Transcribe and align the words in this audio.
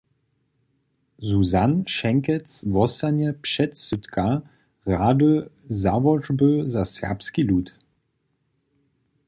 Susann 1.19 1.83
Šenkec 1.87 2.63
wostanje 2.73 3.33
předsydka 3.33 4.27
rady 4.85 5.33
Załožby 5.69 6.63
za 6.69 6.83
serbski 6.85 7.41
lud. 7.49 7.67